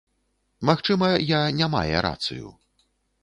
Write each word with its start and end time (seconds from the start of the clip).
Магчыма, 0.69 1.09
я 1.31 1.41
не 1.59 1.67
мае 1.75 1.95
рацыю. 2.07 2.47